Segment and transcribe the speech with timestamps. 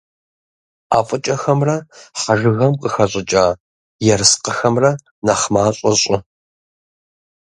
[0.89, 1.77] ӀэфӀыкӀэхэмрэ
[2.19, 3.45] хьэжыгъэм къыхэщӀыкӀа
[4.13, 4.91] ерыскъыхэмрэ
[5.25, 6.17] нэхъ мащӀэ щӀы.